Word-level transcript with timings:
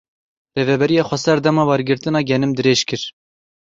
Rêveberiya 0.59 1.03
Xweser 1.09 1.37
dema 1.47 1.63
wergirtina 1.73 2.19
genim 2.33 2.51
dirêj 2.61 2.81
kir. 2.93 3.03